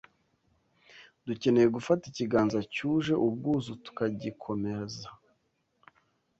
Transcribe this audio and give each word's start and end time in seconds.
Dukeneye 1.25 1.67
gufata 1.75 2.03
ikiganza 2.11 2.59
cyuje 2.73 3.13
ubwuzu 3.27 3.71
tukagikomeza 3.85 5.07